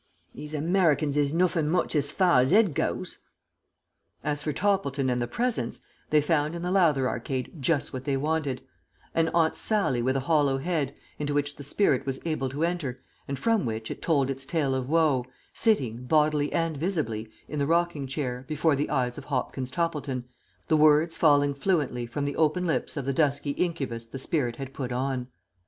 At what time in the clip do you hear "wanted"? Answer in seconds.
8.17-8.61